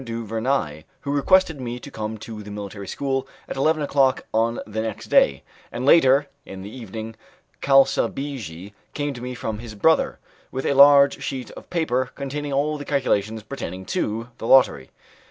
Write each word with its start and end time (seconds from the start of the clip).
du 0.03 0.25
Vernai, 0.25 0.83
who 1.01 1.11
requested 1.11 1.61
me 1.61 1.79
to 1.79 1.91
come 1.91 2.17
to 2.17 2.41
the 2.41 2.49
military 2.49 2.87
school 2.87 3.27
at 3.47 3.55
eleven 3.55 3.83
o'clock 3.83 4.25
on 4.33 4.59
the 4.65 4.81
next 4.81 5.09
day, 5.09 5.43
and 5.71 5.85
later 5.85 6.25
in 6.43 6.63
the 6.63 6.75
evening 6.75 7.13
Calsabigi 7.61 8.73
came 8.95 9.13
to 9.13 9.21
me 9.21 9.35
from 9.35 9.59
his 9.59 9.75
brother, 9.75 10.17
with 10.49 10.65
a 10.65 10.73
large 10.73 11.21
sheet 11.21 11.51
of 11.51 11.69
paper 11.69 12.09
containing 12.15 12.51
all 12.51 12.79
the 12.79 12.83
calculations 12.83 13.43
pertaining 13.43 13.85
to 13.85 14.29
the 14.39 14.47
lottery. 14.47 14.89